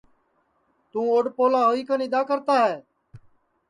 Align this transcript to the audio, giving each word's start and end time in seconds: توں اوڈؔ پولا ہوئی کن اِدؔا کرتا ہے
توں 0.91 1.05
اوڈؔ 1.11 1.25
پولا 1.35 1.61
ہوئی 1.69 1.81
کن 1.87 1.99
اِدؔا 2.05 2.21
کرتا 2.29 2.55
ہے 2.67 2.77